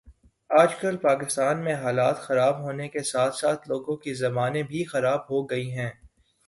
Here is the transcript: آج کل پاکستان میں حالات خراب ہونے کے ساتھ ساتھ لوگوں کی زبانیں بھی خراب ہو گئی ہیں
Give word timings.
آج 0.49 0.71
کل 0.75 0.95
پاکستان 0.99 1.63
میں 1.63 1.75
حالات 1.75 2.17
خراب 2.21 2.59
ہونے 2.61 2.87
کے 2.89 3.03
ساتھ 3.03 3.35
ساتھ 3.35 3.69
لوگوں 3.69 3.95
کی 3.97 4.13
زبانیں 4.13 4.63
بھی 4.63 4.83
خراب 4.83 5.21
ہو 5.29 5.43
گئی 5.43 5.69
ہیں 5.71 5.89